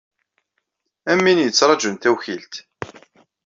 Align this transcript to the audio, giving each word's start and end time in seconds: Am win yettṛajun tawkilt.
Am 1.11 1.19
win 1.23 1.43
yettṛajun 1.43 1.95
tawkilt. 1.97 2.53